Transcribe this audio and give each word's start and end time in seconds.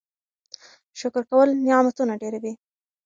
شکر 0.99 1.23
کول 1.29 1.49
نعمتونه 1.65 2.13
ډېروي. 2.21 2.53